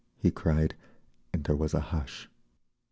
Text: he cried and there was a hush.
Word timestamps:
he 0.17 0.31
cried 0.31 0.73
and 1.31 1.43
there 1.43 1.55
was 1.55 1.75
a 1.75 1.79
hush. 1.79 2.27